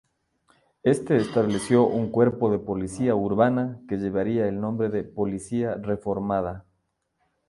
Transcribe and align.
Este 0.81 1.15
estableció 1.17 1.85
un 1.85 2.09
Cuerpo 2.09 2.49
de 2.49 2.57
Policía 2.57 3.13
Urbana 3.13 3.77
que 3.87 3.97
llevaría 3.97 4.47
el 4.47 4.59
nombre 4.59 4.89
de 4.89 5.03
Policía 5.03 5.75
Reformada. 5.75 6.65